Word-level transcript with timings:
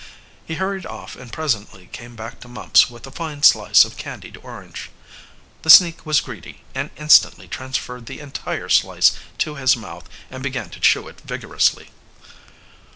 He 0.47 0.55
hurried 0.55 0.87
off, 0.87 1.15
and 1.15 1.31
presently 1.31 1.85
came 1.91 2.15
back 2.15 2.39
to 2.39 2.47
Mumps 2.47 2.89
with 2.89 3.05
a 3.05 3.11
fine 3.11 3.43
slice 3.43 3.85
of 3.85 3.97
candied 3.97 4.35
orange. 4.41 4.89
The 5.61 5.69
sneak 5.69 6.07
was 6.07 6.21
greedy, 6.21 6.63
and 6.73 6.89
instantly 6.97 7.47
transferred 7.47 8.07
the 8.07 8.19
entire 8.19 8.67
slice 8.67 9.11
to 9.37 9.57
his 9.57 9.77
mouth 9.77 10.09
and 10.31 10.41
began 10.41 10.71
to 10.71 10.79
chew 10.79 11.07
it 11.07 11.21
vigorously. 11.21 11.91